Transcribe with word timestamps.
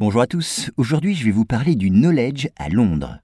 Bonjour 0.00 0.22
à 0.22 0.26
tous, 0.26 0.72
aujourd'hui 0.76 1.14
je 1.14 1.24
vais 1.24 1.30
vous 1.30 1.44
parler 1.44 1.76
du 1.76 1.88
knowledge 1.88 2.48
à 2.56 2.68
Londres. 2.68 3.20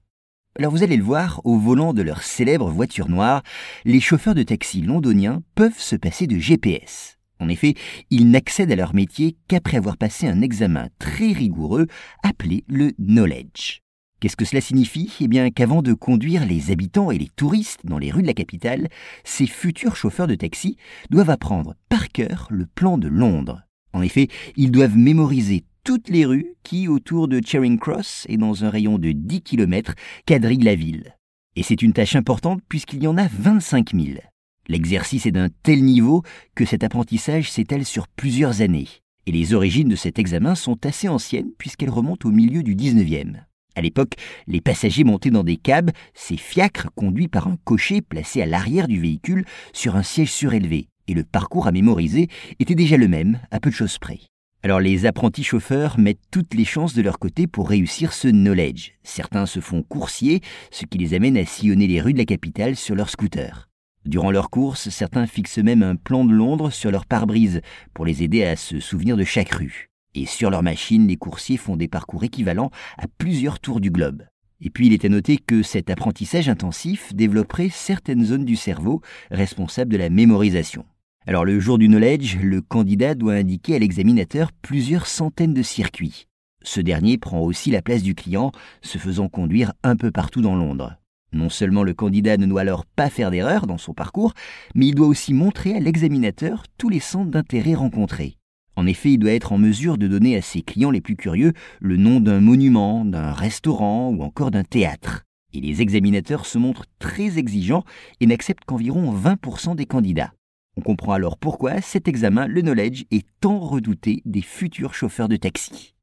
Alors 0.57 0.71
vous 0.71 0.83
allez 0.83 0.95
le 0.95 1.03
voir, 1.03 1.41
au 1.43 1.57
volant 1.57 1.93
de 1.93 2.01
leur 2.01 2.23
célèbre 2.23 2.69
voiture 2.69 3.09
noire, 3.09 3.43
les 3.83 3.99
chauffeurs 3.99 4.35
de 4.35 4.43
taxi 4.43 4.81
londoniens 4.81 5.43
peuvent 5.53 5.77
se 5.77 5.97
passer 5.97 6.27
de 6.27 6.39
GPS. 6.39 7.17
En 7.41 7.49
effet, 7.49 7.73
ils 8.09 8.31
n'accèdent 8.31 8.71
à 8.71 8.77
leur 8.77 8.95
métier 8.95 9.35
qu'après 9.49 9.75
avoir 9.75 9.97
passé 9.97 10.29
un 10.29 10.41
examen 10.41 10.87
très 10.97 11.33
rigoureux 11.33 11.87
appelé 12.23 12.63
le 12.69 12.93
knowledge. 12.97 13.81
Qu'est-ce 14.21 14.37
que 14.37 14.45
cela 14.45 14.61
signifie? 14.61 15.11
Eh 15.19 15.27
bien 15.27 15.49
qu'avant 15.49 15.81
de 15.81 15.91
conduire 15.91 16.45
les 16.45 16.71
habitants 16.71 17.11
et 17.11 17.17
les 17.17 17.29
touristes 17.35 17.81
dans 17.83 17.97
les 17.97 18.11
rues 18.11 18.21
de 18.21 18.27
la 18.27 18.33
capitale, 18.33 18.87
ces 19.25 19.45
futurs 19.45 19.97
chauffeurs 19.97 20.27
de 20.27 20.35
taxi 20.35 20.77
doivent 21.09 21.31
apprendre 21.31 21.75
par 21.89 22.07
cœur 22.07 22.47
le 22.49 22.65
plan 22.65 22.97
de 22.97 23.09
Londres. 23.09 23.61
En 23.91 24.01
effet, 24.01 24.29
ils 24.55 24.71
doivent 24.71 24.95
mémoriser 24.95 25.65
toutes 25.83 26.09
les 26.09 26.25
rues 26.25 26.55
qui, 26.63 26.87
autour 26.87 27.27
de 27.27 27.41
Charing 27.43 27.79
Cross 27.79 28.25
et 28.29 28.37
dans 28.37 28.63
un 28.63 28.69
rayon 28.69 28.97
de 28.97 29.11
10 29.11 29.41
km, 29.41 29.93
quadrillent 30.25 30.63
la 30.63 30.75
ville. 30.75 31.15
Et 31.55 31.63
c'est 31.63 31.81
une 31.81 31.93
tâche 31.93 32.15
importante 32.15 32.61
puisqu'il 32.69 33.03
y 33.03 33.07
en 33.07 33.17
a 33.17 33.27
25 33.27 33.93
000. 33.93 34.19
L'exercice 34.67 35.25
est 35.25 35.31
d'un 35.31 35.49
tel 35.63 35.83
niveau 35.83 36.23
que 36.55 36.65
cet 36.65 36.83
apprentissage 36.83 37.51
s'étale 37.51 37.83
sur 37.83 38.07
plusieurs 38.07 38.61
années. 38.61 38.87
Et 39.25 39.31
les 39.31 39.53
origines 39.53 39.89
de 39.89 39.95
cet 39.95 40.19
examen 40.19 40.55
sont 40.55 40.85
assez 40.85 41.07
anciennes 41.07 41.51
puisqu'elles 41.57 41.89
remontent 41.89 42.27
au 42.27 42.31
milieu 42.31 42.63
du 42.63 42.75
19e. 42.75 43.43
À 43.75 43.81
l'époque, 43.81 44.15
les 44.47 44.61
passagers 44.61 45.03
montaient 45.03 45.29
dans 45.29 45.43
des 45.43 45.57
cabs, 45.57 45.91
ces 46.13 46.37
fiacres 46.37 46.89
conduits 46.95 47.27
par 47.27 47.47
un 47.47 47.57
cocher 47.63 48.01
placé 48.01 48.41
à 48.41 48.45
l'arrière 48.45 48.87
du 48.87 48.99
véhicule 48.99 49.45
sur 49.73 49.95
un 49.95 50.03
siège 50.03 50.31
surélevé, 50.31 50.89
et 51.07 51.13
le 51.13 51.23
parcours 51.23 51.67
à 51.67 51.71
mémoriser 51.71 52.27
était 52.59 52.75
déjà 52.75 52.97
le 52.97 53.07
même, 53.07 53.39
à 53.49 53.59
peu 53.59 53.69
de 53.69 53.75
choses 53.75 53.97
près. 53.97 54.19
Alors 54.63 54.79
les 54.79 55.07
apprentis 55.07 55.43
chauffeurs 55.43 55.97
mettent 55.97 56.21
toutes 56.29 56.53
les 56.53 56.65
chances 56.65 56.93
de 56.93 57.01
leur 57.01 57.17
côté 57.17 57.47
pour 57.47 57.67
réussir 57.67 58.13
ce 58.13 58.27
knowledge. 58.27 58.91
Certains 59.01 59.47
se 59.47 59.59
font 59.59 59.81
coursiers, 59.81 60.41
ce 60.69 60.85
qui 60.85 60.99
les 60.99 61.15
amène 61.15 61.35
à 61.35 61.45
sillonner 61.45 61.87
les 61.87 61.99
rues 61.99 62.13
de 62.13 62.19
la 62.19 62.25
capitale 62.25 62.75
sur 62.75 62.93
leur 62.93 63.09
scooter. 63.09 63.69
Durant 64.05 64.29
leur 64.29 64.51
course, 64.51 64.89
certains 64.89 65.25
fixent 65.25 65.57
même 65.57 65.81
un 65.81 65.95
plan 65.95 66.25
de 66.25 66.31
Londres 66.31 66.69
sur 66.69 66.91
leur 66.91 67.07
pare-brise 67.07 67.61
pour 67.95 68.05
les 68.05 68.21
aider 68.21 68.43
à 68.43 68.55
se 68.55 68.79
souvenir 68.79 69.17
de 69.17 69.23
chaque 69.23 69.51
rue. 69.51 69.89
Et 70.13 70.27
sur 70.27 70.51
leur 70.51 70.61
machine, 70.61 71.07
les 71.07 71.17
coursiers 71.17 71.57
font 71.57 71.75
des 71.75 71.87
parcours 71.87 72.23
équivalents 72.23 72.69
à 72.99 73.07
plusieurs 73.17 73.59
tours 73.59 73.79
du 73.79 73.89
globe. 73.89 74.23
Et 74.59 74.69
puis 74.69 74.85
il 74.85 74.93
est 74.93 75.05
à 75.05 75.09
noter 75.09 75.37
que 75.37 75.63
cet 75.63 75.89
apprentissage 75.89 76.49
intensif 76.49 77.15
développerait 77.15 77.69
certaines 77.69 78.25
zones 78.25 78.45
du 78.45 78.55
cerveau 78.55 79.01
responsables 79.31 79.91
de 79.91 79.97
la 79.97 80.11
mémorisation. 80.11 80.85
Alors 81.27 81.45
le 81.45 81.59
jour 81.59 81.77
du 81.77 81.87
knowledge, 81.87 82.39
le 82.41 82.61
candidat 82.61 83.13
doit 83.13 83.33
indiquer 83.35 83.75
à 83.75 83.79
l'examinateur 83.79 84.51
plusieurs 84.51 85.05
centaines 85.05 85.53
de 85.53 85.61
circuits. 85.61 86.25
Ce 86.63 86.81
dernier 86.81 87.19
prend 87.19 87.41
aussi 87.41 87.69
la 87.69 87.83
place 87.83 88.01
du 88.01 88.15
client, 88.15 88.51
se 88.81 88.97
faisant 88.97 89.29
conduire 89.29 89.71
un 89.83 89.95
peu 89.95 90.09
partout 90.09 90.41
dans 90.41 90.55
Londres. 90.55 90.95
Non 91.31 91.49
seulement 91.49 91.83
le 91.83 91.93
candidat 91.93 92.37
ne 92.37 92.47
doit 92.47 92.61
alors 92.61 92.87
pas 92.87 93.11
faire 93.11 93.29
d'erreur 93.29 93.67
dans 93.67 93.77
son 93.77 93.93
parcours, 93.93 94.33
mais 94.73 94.87
il 94.87 94.95
doit 94.95 95.05
aussi 95.05 95.35
montrer 95.35 95.75
à 95.75 95.79
l'examinateur 95.79 96.63
tous 96.79 96.89
les 96.89 96.99
centres 96.99 97.29
d'intérêt 97.29 97.75
rencontrés. 97.75 98.37
En 98.75 98.87
effet, 98.87 99.11
il 99.11 99.19
doit 99.19 99.31
être 99.31 99.51
en 99.51 99.59
mesure 99.59 99.99
de 99.99 100.07
donner 100.07 100.35
à 100.35 100.41
ses 100.41 100.63
clients 100.63 100.91
les 100.91 101.01
plus 101.01 101.15
curieux 101.15 101.53
le 101.81 101.97
nom 101.97 102.19
d'un 102.19 102.41
monument, 102.41 103.05
d'un 103.05 103.31
restaurant 103.31 104.09
ou 104.09 104.23
encore 104.23 104.49
d'un 104.49 104.63
théâtre. 104.63 105.21
Et 105.53 105.61
les 105.61 105.83
examinateurs 105.83 106.47
se 106.47 106.57
montrent 106.57 106.85
très 106.97 107.37
exigeants 107.37 107.83
et 108.21 108.25
n'acceptent 108.25 108.65
qu'environ 108.65 109.13
20% 109.13 109.75
des 109.75 109.85
candidats. 109.85 110.33
On 110.77 110.81
comprend 110.81 111.13
alors 111.13 111.37
pourquoi 111.37 111.81
cet 111.81 112.07
examen, 112.07 112.47
le 112.47 112.61
knowledge, 112.61 113.05
est 113.11 113.27
tant 113.41 113.59
redouté 113.59 114.21
des 114.25 114.41
futurs 114.41 114.93
chauffeurs 114.93 115.29
de 115.29 115.35
taxi. 115.35 115.95